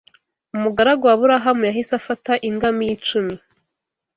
[0.55, 3.35] Umugaragu wa Aburahamu yahise afata ingamiya icumi